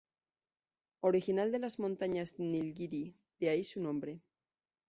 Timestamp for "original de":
1.01-1.59